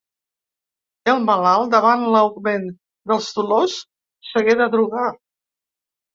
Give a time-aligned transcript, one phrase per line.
[1.11, 2.65] El malalt, davant l'augment
[3.13, 3.77] dels dolors,
[4.31, 5.07] s'hagué de drogar.